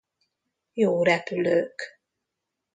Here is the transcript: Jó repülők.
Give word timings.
Jó 0.73 1.03
repülők. 1.03 2.01